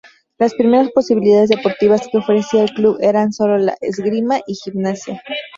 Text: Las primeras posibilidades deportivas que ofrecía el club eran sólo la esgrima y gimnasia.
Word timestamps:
Las 0.39 0.55
primeras 0.55 0.89
posibilidades 0.89 1.49
deportivas 1.49 2.07
que 2.11 2.17
ofrecía 2.17 2.63
el 2.63 2.71
club 2.71 2.97
eran 3.01 3.31
sólo 3.33 3.59
la 3.59 3.77
esgrima 3.81 4.39
y 4.47 4.55
gimnasia. 4.55 5.21